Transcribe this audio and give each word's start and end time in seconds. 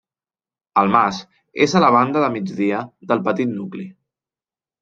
El 0.81 0.89
mas 0.95 1.19
és 1.67 1.77
a 1.79 1.83
la 1.85 1.91
banda 1.97 2.25
de 2.25 2.31
migdia 2.39 2.81
del 3.13 3.23
petit 3.29 3.55
nucli. 3.61 3.87